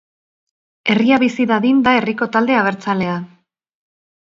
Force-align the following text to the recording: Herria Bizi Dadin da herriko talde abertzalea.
Herria 0.93 1.19
Bizi 1.25 1.45
Dadin 1.51 1.85
da 1.89 1.95
herriko 1.99 2.29
talde 2.39 2.59
abertzalea. 2.63 3.21